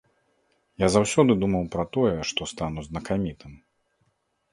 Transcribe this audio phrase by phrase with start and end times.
[0.83, 3.53] Я заўсёды думаў пра тое, што стану знакамітым.